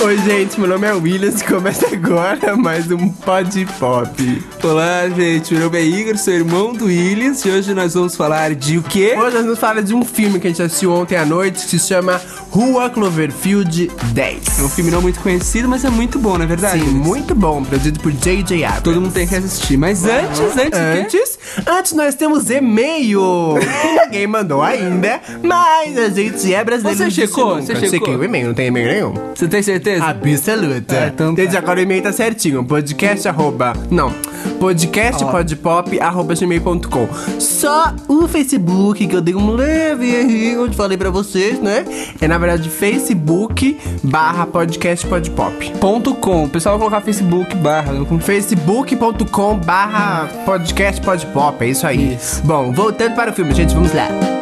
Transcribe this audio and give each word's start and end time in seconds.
Oi, 0.00 0.16
gente, 0.18 0.60
meu 0.60 0.68
nome 0.68 0.86
é 0.86 0.92
Williams 0.92 1.40
e 1.40 1.44
começa 1.44 1.88
agora 1.92 2.56
mais 2.56 2.88
um 2.88 3.08
Pod 3.08 3.66
Pop. 3.80 4.42
Olá, 4.62 5.08
gente, 5.08 5.52
meu 5.54 5.64
nome 5.64 5.78
é 5.78 5.82
Igor, 5.82 6.16
sou 6.16 6.32
irmão 6.32 6.72
do 6.72 6.84
Williams 6.84 7.44
e 7.44 7.50
hoje 7.50 7.74
nós 7.74 7.94
vamos 7.94 8.14
falar 8.14 8.54
de 8.54 8.78
o 8.78 8.82
quê? 8.82 9.16
Hoje 9.18 9.34
nós 9.34 9.44
vamos 9.44 9.58
falar 9.58 9.80
de 9.80 9.92
um 9.92 10.04
filme 10.04 10.38
que 10.38 10.46
a 10.46 10.50
gente 10.50 10.62
assistiu 10.62 10.92
ontem 10.92 11.16
à 11.16 11.26
noite 11.26 11.64
que 11.64 11.70
se 11.70 11.80
chama 11.80 12.20
Rua 12.50 12.88
Cloverfield 12.88 13.90
10. 14.12 14.60
É 14.60 14.62
um 14.62 14.68
filme 14.68 14.92
não 14.92 15.02
muito 15.02 15.18
conhecido, 15.18 15.68
mas 15.68 15.84
é 15.84 15.90
muito 15.90 16.16
bom, 16.20 16.38
não 16.38 16.44
é 16.44 16.46
verdade? 16.48 16.80
Sim, 16.80 16.90
muito 16.90 17.34
bom, 17.34 17.64
produzido 17.64 17.98
por 17.98 18.12
J.J. 18.12 18.64
Abrams. 18.64 18.84
Todo 18.84 19.00
mundo 19.00 19.12
tem 19.12 19.26
que 19.26 19.34
assistir. 19.34 19.76
Mas 19.76 20.04
antes, 20.04 20.40
antes, 20.40 20.68
quê? 20.70 20.76
Antes, 20.76 21.38
antes 21.66 21.92
nós 21.92 22.14
temos 22.14 22.48
e-mail 22.50 23.56
ninguém 24.04 24.26
mandou 24.28 24.62
ainda, 24.62 25.20
mas 25.42 25.98
a 25.98 26.08
gente 26.08 26.54
é 26.54 26.62
brasileiro. 26.62 26.98
Você 26.98 27.10
checou? 27.10 27.56
Você 27.56 27.74
checou? 27.74 27.90
Chequei 27.90 28.16
o 28.16 28.22
e-mail, 28.24 28.46
não 28.46 28.54
tem 28.54 28.68
e-mail 28.68 28.88
nenhum. 28.88 29.14
Você 29.34 29.48
tem 29.48 29.60
certeza? 29.60 29.87
Absoluta. 29.96 30.94
É, 30.94 31.06
então 31.08 31.28
tá. 31.28 31.36
Desde 31.36 31.56
agora 31.56 31.78
o 31.80 31.82
e-mail 31.82 32.02
tá 32.02 32.12
certinho. 32.12 32.64
Podcast 32.64 33.26
arroba. 33.28 33.72
Não. 33.90 34.12
Podcast 34.60 35.24
Ó. 35.24 35.30
podpop 35.30 36.00
arroba 36.00 36.34
gmail.com. 36.34 37.08
Só 37.38 37.94
o 38.08 38.26
Facebook 38.28 39.06
que 39.06 39.14
eu 39.16 39.20
dei 39.20 39.34
um 39.34 39.50
leve 39.52 40.14
errinho, 40.14 40.64
onde 40.64 40.76
falei 40.76 40.96
pra 40.96 41.10
vocês, 41.10 41.60
né? 41.60 41.84
É 42.20 42.28
na 42.28 42.38
verdade 42.38 42.68
Facebook 42.68 43.78
barra 44.02 44.46
podcast 44.46 45.06
podpop. 45.06 45.70
Ponto 45.80 46.14
.com. 46.14 46.44
O 46.44 46.48
pessoal 46.48 46.78
vai 46.78 46.88
colocar 46.88 47.04
Facebook 47.04 47.54
barra. 47.56 48.04
com- 48.04 48.18
Facebook.com 48.20 49.58
barra 49.58 50.28
podcast 50.44 51.00
podpop. 51.00 51.64
É 51.64 51.68
isso 51.68 51.86
aí. 51.86 52.14
Isso. 52.14 52.42
Bom, 52.44 52.72
voltando 52.72 53.14
para 53.14 53.30
o 53.30 53.34
filme, 53.34 53.52
gente, 53.54 53.74
vamos 53.74 53.92
lá. 53.92 54.37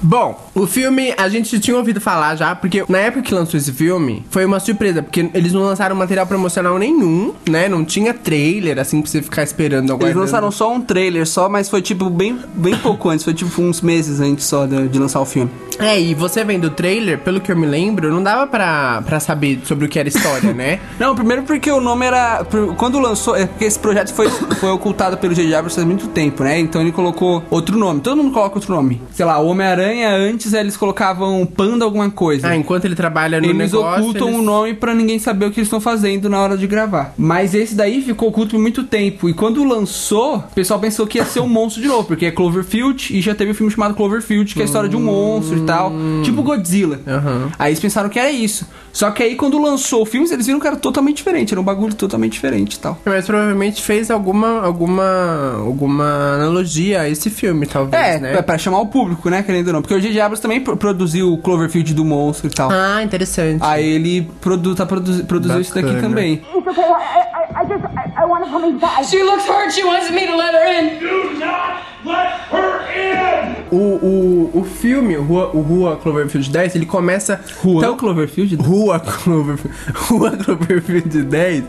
Bom, 0.00 0.48
o 0.54 0.66
filme 0.66 1.12
a 1.16 1.28
gente 1.28 1.58
tinha 1.58 1.76
ouvido 1.76 2.00
falar 2.00 2.36
já, 2.36 2.54
porque 2.54 2.84
na 2.88 2.98
época 2.98 3.22
que 3.22 3.34
lançou 3.34 3.58
esse 3.58 3.72
filme, 3.72 4.24
foi 4.30 4.44
uma 4.44 4.60
surpresa, 4.60 5.02
porque 5.02 5.28
eles 5.34 5.52
não 5.52 5.62
lançaram 5.62 5.96
material 5.96 6.26
promocional 6.26 6.78
nenhum, 6.78 7.34
né? 7.48 7.68
Não 7.68 7.84
tinha 7.84 8.14
trailer, 8.14 8.78
assim, 8.78 9.00
pra 9.02 9.10
você 9.10 9.22
ficar 9.22 9.42
esperando 9.42 9.92
Eles 10.00 10.14
lançaram 10.14 10.50
só 10.50 10.72
um 10.72 10.80
trailer 10.80 11.26
só, 11.26 11.48
mas 11.48 11.68
foi 11.68 11.82
tipo 11.82 12.08
bem, 12.08 12.38
bem 12.54 12.76
pouco 12.76 13.08
antes, 13.08 13.24
foi 13.24 13.34
tipo 13.34 13.60
uns 13.60 13.80
meses 13.80 14.20
antes 14.20 14.44
só 14.44 14.66
de, 14.66 14.88
de 14.88 14.98
lançar 14.98 15.20
o 15.20 15.24
filme. 15.24 15.50
É, 15.78 16.00
e 16.00 16.14
você 16.14 16.44
vendo 16.44 16.64
o 16.66 16.70
trailer, 16.70 17.18
pelo 17.18 17.40
que 17.40 17.50
eu 17.52 17.56
me 17.56 17.66
lembro, 17.66 18.10
não 18.12 18.22
dava 18.22 18.46
pra, 18.46 19.02
pra 19.02 19.20
saber 19.20 19.60
sobre 19.64 19.86
o 19.86 19.88
que 19.88 19.98
era 19.98 20.08
história, 20.08 20.52
né? 20.52 20.80
Não, 20.98 21.14
primeiro 21.14 21.42
porque 21.44 21.70
o 21.70 21.80
nome 21.80 22.04
era. 22.06 22.44
Quando 22.76 22.98
lançou. 22.98 23.36
É 23.36 23.46
porque 23.46 23.64
esse 23.64 23.78
projeto 23.78 24.12
foi, 24.12 24.28
foi 24.28 24.70
ocultado 24.70 25.16
pelo 25.16 25.34
J.J. 25.34 25.54
Abrams 25.54 25.74
faz 25.76 25.86
muito 25.86 26.08
tempo, 26.08 26.42
né? 26.42 26.58
Então 26.58 26.80
ele 26.82 26.90
colocou 26.92 27.42
outro 27.50 27.78
nome. 27.78 28.00
Todo 28.00 28.16
mundo 28.16 28.32
coloca 28.32 28.56
outro 28.56 28.74
nome. 28.74 29.00
Sei 29.12 29.24
lá, 29.24 29.38
o 29.38 29.46
Homem-Aranha 29.46 30.10
antes 30.10 30.52
eles 30.52 30.76
colocavam 30.76 31.46
Panda 31.46 31.84
alguma 31.84 32.10
coisa. 32.10 32.48
Ah, 32.48 32.56
enquanto 32.56 32.84
ele 32.84 32.94
trabalha 32.96 33.40
no 33.40 33.46
Eles 33.46 33.72
negócio... 33.72 34.02
ocultam 34.02 34.28
eles- 34.28 34.40
o 34.40 34.42
nome 34.42 34.74
pra 34.74 34.92
ninguém 34.94 35.18
saber 35.18 35.46
o 35.46 35.50
que 35.50 35.60
eles 35.60 35.66
estão 35.68 35.80
fazendo 35.80 36.28
na 36.28 36.40
hora 36.40 36.56
de 36.56 36.66
gravar. 36.66 37.14
Mas 37.16 37.54
esse 37.54 37.74
daí 37.74 38.02
ficou 38.02 38.28
oculto 38.28 38.50
por 38.56 38.60
muito 38.60 38.82
tempo. 38.84 39.28
E 39.28 39.34
quando 39.34 39.62
lançou, 39.64 40.36
o 40.38 40.42
pessoal 40.54 40.80
pensou 40.80 41.06
que 41.06 41.18
ia 41.18 41.24
ser 41.24 41.40
um 41.40 41.48
monstro 41.48 41.80
de 41.80 41.88
novo, 41.88 42.04
porque 42.04 42.26
é 42.26 42.30
Cloverfield 42.30 43.16
e 43.16 43.20
já 43.20 43.34
teve 43.34 43.52
um 43.52 43.54
filme 43.54 43.72
chamado 43.72 43.94
Cloverfield, 43.94 44.54
que 44.54 44.60
é 44.60 44.62
a 44.62 44.66
história 44.66 44.88
de 44.88 44.96
um 44.96 45.00
monstro 45.00 45.58
e 45.58 45.60
tal. 45.68 45.92
Tipo 46.24 46.42
Godzilla. 46.42 47.00
Aham. 47.06 47.50
Aí 47.58 47.70
eles 47.70 47.80
pensaram 47.80 48.08
que 48.08 48.18
era 48.18 48.30
isso. 48.30 48.66
Só 48.92 49.10
que 49.12 49.22
aí 49.22 49.36
quando 49.36 49.60
lançou 49.62 50.02
o 50.02 50.06
filme, 50.06 50.28
eles 50.32 50.46
viram 50.46 50.58
que 50.58 50.66
era 50.66 50.74
totalmente 50.76 51.18
diferente. 51.18 51.52
Era 51.54 51.60
um 51.60 51.64
bagulho 51.64 51.94
totalmente 51.94 52.32
diferente 52.32 52.74
e 52.74 52.78
tal. 52.80 52.98
Mas 53.04 53.26
provavelmente 53.26 53.80
fez 53.82 54.10
alguma, 54.10 54.60
alguma, 54.64 55.54
alguma 55.58 56.34
analogia 56.34 57.02
a 57.02 57.08
esse 57.08 57.30
filme, 57.30 57.66
talvez, 57.66 58.02
É, 58.02 58.18
né? 58.18 58.32
pra, 58.32 58.42
pra 58.42 58.58
chamar 58.58 58.80
o 58.80 58.86
público, 58.86 59.28
né? 59.30 59.42
Querendo 59.42 59.68
ou 59.68 59.72
não. 59.74 59.82
Porque 59.82 59.94
o 59.94 60.00
J.J. 60.00 60.20
Abrams 60.20 60.40
também 60.42 60.60
pro- 60.60 60.76
produziu 60.76 61.32
o 61.32 61.38
Cloverfield 61.38 61.94
do 61.94 62.04
monstro 62.04 62.48
e 62.48 62.50
tal. 62.50 62.70
Ah, 62.72 63.02
interessante. 63.02 63.60
Aí 63.62 63.84
ele 63.86 64.28
produ 64.40 64.74
tá 64.74 64.84
produzi 64.86 65.22
produziu 65.22 65.60
isso 65.60 65.74
daqui 65.74 65.86
Bacana. 65.88 66.08
também. 66.08 66.34
It's 66.56 66.66
okay. 66.66 66.82
I, 66.84 66.88
I, 66.88 67.64
I 67.64 67.68
just, 67.68 67.84
I, 67.84 68.22
I 68.22 68.26
want 68.26 68.44
to 68.44 68.50
come 68.50 68.66
inside. 68.68 69.04
She 69.08 69.22
looks 69.22 69.46
hurt. 69.46 69.72
She 69.72 69.84
wants 69.84 70.10
me 70.10 70.26
to 70.26 70.36
let 70.36 70.52
her 70.54 70.66
in. 70.66 70.98
Do 70.98 71.38
not 71.38 71.82
let 72.04 72.32
her 72.50 72.80
in! 72.96 73.54
O, 73.70 73.76
o, 73.76 74.27
o 74.52 74.64
filme, 74.64 75.16
o 75.16 75.22
Rua, 75.22 75.50
o 75.54 75.60
Rua 75.60 75.96
Cloverfield 75.96 76.50
10, 76.50 76.76
ele 76.76 76.86
começa... 76.86 77.40
Rua 77.62 77.82
tão 77.82 77.96
Cloverfield? 77.96 78.56
Rua 78.56 79.00
Cloverfield, 79.00 79.76
Rua 79.94 80.30
Cloverfield 80.32 81.22
10 81.22 81.64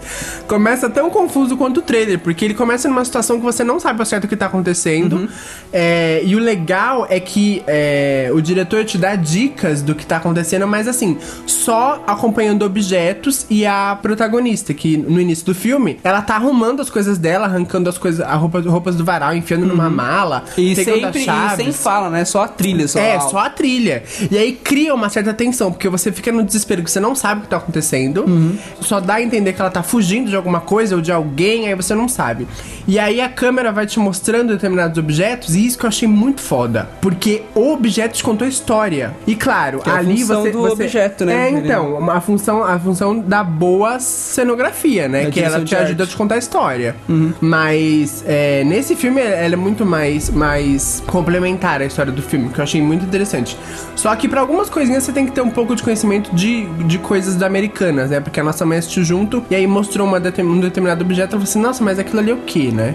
começa 0.47 0.89
tão 0.89 1.09
confuso 1.09 1.55
quanto 1.57 1.79
o 1.79 1.81
trailer, 1.81 2.19
porque 2.19 2.45
ele 2.45 2.53
começa 2.53 2.87
numa 2.87 3.03
situação 3.05 3.37
que 3.37 3.43
você 3.43 3.63
não 3.63 3.79
sabe 3.79 3.99
ao 3.99 4.05
certo 4.05 4.25
o 4.25 4.27
que 4.27 4.35
tá 4.35 4.47
acontecendo. 4.47 5.17
Uhum. 5.17 5.27
É, 5.71 6.21
e 6.23 6.35
o 6.35 6.39
legal 6.39 7.05
é 7.09 7.19
que 7.19 7.63
é, 7.67 8.31
o 8.33 8.41
diretor 8.41 8.85
te 8.85 8.97
dá 8.97 9.15
dicas 9.15 9.81
do 9.81 9.93
que 9.93 10.05
tá 10.05 10.17
acontecendo, 10.17 10.67
mas 10.67 10.87
assim, 10.87 11.17
só 11.45 12.03
acompanhando 12.07 12.63
objetos 12.63 13.45
e 13.49 13.65
a 13.65 13.97
protagonista, 14.01 14.73
que 14.73 14.97
no 14.97 15.19
início 15.19 15.45
do 15.45 15.55
filme, 15.55 15.99
ela 16.03 16.21
tá 16.21 16.35
arrumando 16.35 16.81
as 16.81 16.89
coisas 16.89 17.17
dela, 17.17 17.45
arrancando 17.45 17.89
as 17.89 17.97
coisas, 17.97 18.21
a 18.21 18.35
roupa, 18.35 18.61
roupas 18.61 18.95
do 18.95 19.03
varal, 19.03 19.35
enfiando 19.35 19.65
numa 19.65 19.89
mala, 19.89 20.39
Uhum. 20.39 20.63
E 20.63 20.75
pegando 20.75 21.13
sempre 21.13 21.21
e 21.21 21.55
sem 21.55 21.71
fala, 21.71 22.09
né? 22.09 22.25
Só 22.25 22.43
a 22.43 22.47
trilha, 22.47 22.68
só. 22.87 22.99
É, 22.99 23.15
a- 23.15 23.19
só 23.21 23.37
a 23.39 23.49
trilha. 23.49 24.03
E 24.31 24.37
aí 24.37 24.53
cria 24.53 24.93
uma 24.93 25.09
certa 25.09 25.33
tensão, 25.33 25.71
porque 25.71 25.87
você 25.89 26.11
fica 26.11 26.31
no 26.31 26.43
desespero 26.43 26.83
que 26.83 26.91
você 26.91 26.99
não 26.99 27.15
sabe 27.15 27.41
o 27.41 27.43
que 27.43 27.49
tá 27.49 27.57
acontecendo. 27.57 28.25
Só 28.81 28.99
dá 28.99 29.15
a 29.15 29.21
entender 29.21 29.53
que 29.53 29.61
ela 29.61 29.69
tá 29.71 29.83
fugindo 29.83 30.29
de 30.29 30.35
alguma 30.35 30.59
coisa 30.61 30.95
ou 30.95 31.01
de 31.01 31.11
alguém, 31.11 31.67
aí 31.67 31.75
você 31.75 31.93
não 31.95 32.07
sabe. 32.07 32.47
E 32.87 32.97
aí 32.99 33.21
a 33.21 33.29
câmera 33.29 33.71
vai 33.71 33.85
te 33.85 33.99
mostrando 33.99 34.53
determinados 34.53 34.97
objetos, 34.97 35.55
e 35.55 35.65
isso 35.65 35.77
que 35.77 35.85
eu 35.85 35.89
achei 35.89 36.07
muito 36.07 36.41
foda. 36.41 36.89
Porque 37.01 37.43
o 37.55 37.71
objeto 37.71 38.13
te 38.15 38.23
contou 38.23 38.45
a 38.45 38.49
história. 38.49 39.13
E 39.27 39.35
claro, 39.35 39.81
é 39.85 39.89
a 39.89 39.95
ali 39.95 40.19
função 40.21 40.41
você. 40.41 40.51
do 40.51 40.59
você- 40.59 40.83
objeto, 40.83 41.25
né? 41.25 41.47
É, 41.47 41.49
então, 41.51 42.09
a 42.09 42.19
função, 42.21 42.63
a 42.63 42.79
função 42.79 43.19
da 43.19 43.43
boa 43.43 43.99
cenografia, 43.99 45.07
né? 45.07 45.25
Da 45.25 45.31
que 45.31 45.39
ela 45.39 45.63
te 45.63 45.75
ajuda 45.75 46.03
a 46.03 46.07
te 46.07 46.15
contar 46.15 46.35
a 46.35 46.37
história. 46.39 46.95
Mas 47.41 48.23
é, 48.27 48.63
nesse 48.63 48.95
filme 48.95 49.21
ela 49.21 49.53
é 49.53 49.57
muito 49.57 49.85
mais, 49.85 50.29
mais 50.29 51.01
complementar 51.07 51.81
à 51.81 51.85
história 51.85 52.11
do 52.11 52.21
filme, 52.21 52.49
que 52.59 52.61
eu 52.61 52.63
achei 52.65 52.81
muito 52.81 53.05
interessante. 53.05 53.57
Só 53.95 54.13
que 54.15 54.27
pra 54.27 54.41
algumas 54.41 54.69
coisinhas 54.69 55.03
você 55.03 55.11
tem 55.11 55.25
que 55.25 55.31
ter 55.31 55.41
um 55.41 55.49
pouco 55.49 55.75
de 55.75 55.81
conhecimento 55.83 56.33
de, 56.35 56.65
de 56.83 56.97
coisas 56.99 57.35
da 57.35 57.47
americanas, 57.47 58.09
né? 58.11 58.19
Porque 58.19 58.39
a 58.39 58.43
nossa 58.43 58.65
mãe 58.65 58.77
assistiu 58.77 59.03
junto 59.03 59.43
e 59.49 59.55
aí 59.55 59.65
mostrou 59.65 60.05
uma 60.07 60.19
determin- 60.19 60.57
um 60.57 60.59
determinado 60.59 61.03
objeto 61.03 61.29
e 61.29 61.31
falei 61.31 61.43
assim, 61.43 61.59
nossa, 61.61 61.83
mas 61.83 61.97
aquilo 61.99 62.19
ali 62.19 62.31
é 62.31 62.33
o 62.33 62.37
que, 62.37 62.71
né? 62.71 62.93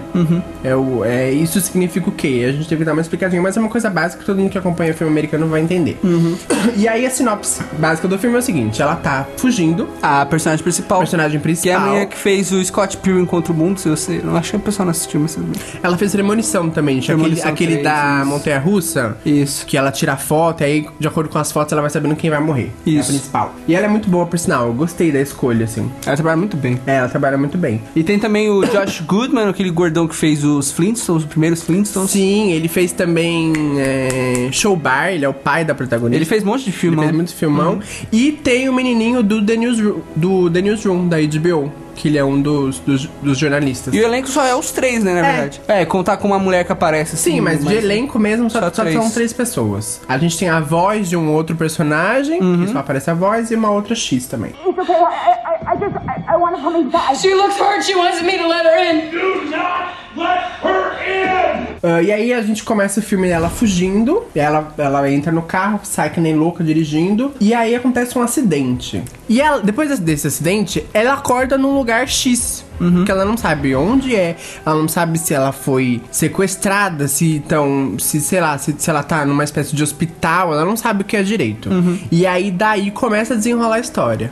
É, 0.63 0.75
o, 0.75 1.03
é 1.03 1.31
Isso 1.31 1.59
significa 1.59 2.07
o 2.09 2.11
quê? 2.11 2.45
A 2.47 2.51
gente 2.51 2.67
teve 2.69 2.79
que 2.79 2.85
dar 2.85 2.93
uma 2.93 3.01
explicadinha, 3.01 3.41
mas 3.41 3.57
é 3.57 3.59
uma 3.59 3.69
coisa 3.69 3.89
básica 3.89 4.19
que 4.21 4.25
todo 4.25 4.37
mundo 4.39 4.49
que 4.49 4.57
acompanha 4.57 4.93
filme 4.93 5.11
americano 5.11 5.47
vai 5.47 5.61
entender. 5.61 5.99
E 6.77 6.87
aí 6.87 7.05
a 7.05 7.09
sinopse 7.09 7.61
básica 7.77 8.07
do 8.07 8.17
filme 8.17 8.35
é 8.35 8.39
o 8.39 8.41
seguinte: 8.41 8.81
ela 8.81 8.95
tá 8.95 9.25
fugindo, 9.37 9.87
A 10.01 10.25
personagem 10.25 10.63
principal. 10.63 10.97
a 10.97 11.01
personagem 11.01 11.31
Que 11.31 11.37
é 11.37 11.39
a 11.39 11.43
principal. 11.43 11.81
menina 11.81 12.05
que 12.05 12.17
fez 12.17 12.51
o 12.51 12.63
Scott 12.63 12.97
Pilgrim 12.97 13.25
contra 13.25 13.53
o 13.53 13.55
mundo, 13.55 13.79
se 13.79 13.87
você... 13.89 14.21
Eu 14.23 14.35
acho 14.35 14.51
que 14.51 14.57
o 14.57 14.59
pessoal 14.59 14.85
não 14.85 14.91
assistiu, 14.91 15.19
mas... 15.19 15.37
Ela 15.83 15.97
fez 15.97 16.11
premonição 16.11 16.69
também, 16.69 16.99
tinha 16.99 17.15
aquele, 17.15 17.35
Premonição 17.35 17.51
aquele 17.51 17.71
3, 17.77 17.83
da. 17.83 18.25
Montanha 18.25 18.59
Russa. 18.59 19.17
Isso. 19.25 19.54
Que 19.63 19.77
ela 19.77 19.91
tira 19.91 20.17
foto, 20.17 20.61
e 20.61 20.63
aí, 20.63 20.87
de 20.99 21.07
acordo 21.07 21.29
com 21.29 21.37
as 21.37 21.51
fotos, 21.51 21.71
ela 21.71 21.81
vai 21.81 21.89
sabendo 21.89 22.15
quem 22.15 22.29
vai 22.29 22.39
morrer. 22.39 22.71
É 22.85 22.89
a 22.89 22.93
Isso. 22.93 23.09
principal. 23.09 23.53
E 23.67 23.75
ela 23.75 23.85
é 23.85 23.89
muito 23.89 24.09
boa, 24.09 24.25
por 24.25 24.37
sinal. 24.37 24.67
Eu 24.67 24.73
gostei 24.73 25.11
da 25.11 25.21
escolha, 25.21 25.65
assim. 25.65 25.91
Ela 26.05 26.15
trabalha 26.15 26.37
muito 26.37 26.57
bem. 26.57 26.79
É, 26.85 26.95
ela 26.95 27.09
trabalha 27.09 27.37
muito 27.37 27.57
bem. 27.57 27.81
E 27.95 28.03
tem 28.03 28.19
também 28.19 28.49
o 28.49 28.63
Josh 28.65 29.01
Goodman, 29.01 29.47
aquele 29.47 29.69
gordão 29.69 30.07
que 30.07 30.15
fez 30.15 30.43
os 30.43 30.71
Flintstones, 30.71 31.23
os 31.23 31.29
primeiros 31.29 31.63
Flintstones. 31.63 32.11
Sim, 32.11 32.51
ele 32.51 32.67
fez 32.67 32.91
também 32.91 33.53
é, 33.77 34.49
Show 34.51 34.75
Bar, 34.75 35.09
ele 35.09 35.25
é 35.25 35.29
o 35.29 35.33
pai 35.33 35.63
da 35.63 35.73
protagonista. 35.75 36.17
Ele 36.17 36.25
fez 36.25 36.43
um 36.43 36.47
monte 36.47 36.65
de 36.65 36.71
filme. 36.71 36.97
Ele 36.97 37.05
fez 37.05 37.15
muito 37.15 37.33
filmão. 37.33 37.79
E 38.11 38.31
tem 38.31 38.69
o 38.69 38.73
menininho 38.73 39.21
do 39.23 39.43
The 39.45 39.55
Newsroom, 39.55 39.99
do 40.15 40.49
The 40.49 40.61
Newsroom, 40.61 41.07
da 41.07 41.17
HBO. 41.17 41.71
Que 41.95 42.09
ele 42.09 42.17
é 42.17 42.23
um 42.23 42.41
dos, 42.41 42.79
dos, 42.79 43.05
dos 43.21 43.37
jornalistas. 43.37 43.93
E 43.93 43.99
o 43.99 44.03
elenco 44.03 44.27
só 44.27 44.43
é 44.45 44.53
os 44.53 44.71
três, 44.71 45.03
né, 45.03 45.13
na 45.13 45.19
É. 45.27 45.31
verdade. 45.31 45.61
É, 45.67 45.85
contar 45.85 46.17
com 46.17 46.27
uma 46.27 46.37
mulher 46.39 46.65
que 46.65 46.71
aparece 46.71 47.15
assim. 47.15 47.35
Sim, 47.35 47.41
mas 47.41 47.63
de 47.65 47.73
elenco 47.73 48.19
mesmo 48.19 48.49
só, 48.49 48.59
Só 48.59 48.65
só 48.73 48.81
três. 48.83 48.95
são 48.97 49.09
três 49.09 49.31
pessoas. 49.33 50.01
A 50.07 50.17
gente 50.17 50.37
tem 50.37 50.49
a 50.49 50.59
voz 50.59 51.09
de 51.09 51.15
um 51.17 51.31
outro 51.31 51.55
personagem, 51.55 52.41
Uhum. 52.41 52.65
que 52.65 52.71
só 52.73 52.79
aparece 52.79 53.09
a 53.09 53.13
voz, 53.13 53.49
e 53.51 53.55
uma 53.55 53.69
outra 53.71 53.95
X 53.95 54.25
também. 54.27 54.51
It's 54.67 54.77
okay. 54.77 54.93
I, 54.93 54.97
I, 54.97 55.75
I 55.75 55.79
just, 55.79 55.95
I, 55.95 56.33
I 56.33 56.37
want 56.37 56.55
to 56.57 56.61
come 56.61 56.79
inside. 56.81 57.17
She 57.17 57.33
looks 57.33 57.57
hurt. 57.57 57.83
She 57.83 57.95
wants 57.95 58.21
me 58.21 58.37
to 58.37 58.47
let 58.47 58.65
her 58.65 58.77
in. 58.77 59.11
Do 59.11 59.49
not 59.49 60.04
Ah, 61.87 62.01
e 62.01 62.11
aí 62.11 62.33
a 62.33 62.41
gente 62.41 62.63
começa 62.63 62.99
o 62.99 63.03
filme 63.03 63.27
dela 63.27 63.47
fugindo. 63.47 64.25
Ela, 64.33 64.73
ela 64.75 65.11
entra 65.11 65.31
no 65.31 65.43
carro, 65.43 65.81
sai 65.83 66.09
que 66.09 66.19
nem 66.19 66.35
louca 66.35 66.63
dirigindo. 66.63 67.31
E 67.39 67.53
aí 67.53 67.75
acontece 67.75 68.17
um 68.17 68.23
acidente. 68.23 69.03
E 69.29 69.39
ela, 69.39 69.61
depois 69.61 69.99
desse 69.99 70.25
acidente, 70.25 70.83
ela 70.93 71.13
acorda 71.13 71.59
num 71.59 71.75
lugar 71.75 72.07
X. 72.07 72.65
Que 73.05 73.11
ela 73.11 73.23
não 73.25 73.37
sabe 73.37 73.75
onde 73.75 74.15
é, 74.15 74.35
ela 74.65 74.75
não 74.75 74.87
sabe 74.87 75.17
se 75.17 75.33
ela 75.33 75.51
foi 75.51 76.01
sequestrada, 76.11 77.07
se 77.07 77.35
então, 77.37 77.93
se 77.97 78.19
sei 78.19 78.41
lá, 78.41 78.57
se, 78.57 78.75
se 78.77 78.89
ela 78.89 79.03
tá 79.03 79.25
numa 79.25 79.43
espécie 79.43 79.75
de 79.75 79.81
hospital, 79.83 80.51
ela 80.53 80.65
não 80.65 80.75
sabe 80.75 81.01
o 81.01 81.05
que 81.05 81.15
é 81.15 81.23
direito. 81.23 81.69
E 82.11 82.25
aí 82.27 82.51
daí 82.51 82.91
começa 82.91 83.33
a 83.33 83.37
desenrolar 83.37 83.75
a 83.75 83.79
história. 83.79 84.29